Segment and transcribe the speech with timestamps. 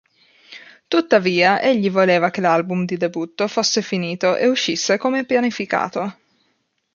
[0.87, 6.15] Tuttavia, egli voleva che l'album di debutto fosse finito e uscisse come pianificato.